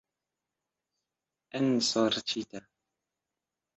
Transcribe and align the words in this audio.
Ensorĉita! 1.59 2.67